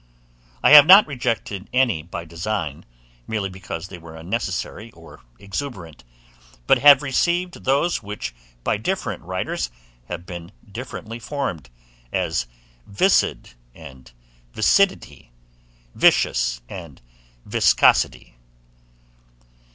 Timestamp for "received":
7.03-7.65